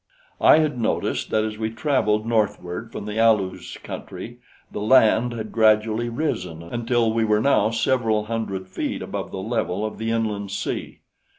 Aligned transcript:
I 0.41 0.57
had 0.57 0.79
noticed 0.81 1.29
that 1.29 1.43
as 1.43 1.59
we 1.59 1.69
traveled 1.69 2.25
northward 2.25 2.91
from 2.91 3.05
the 3.05 3.19
Alus' 3.19 3.77
country 3.77 4.39
the 4.71 4.81
land 4.81 5.31
had 5.31 5.51
gradually 5.51 6.09
risen 6.09 6.63
until 6.63 7.13
we 7.13 7.23
were 7.23 7.39
now 7.39 7.69
several 7.69 8.25
hundred 8.25 8.67
feet 8.67 9.03
above 9.03 9.29
the 9.29 9.37
level 9.37 9.85
of 9.85 9.99
the 9.99 10.09
inland 10.09 10.49
sea. 10.49 11.01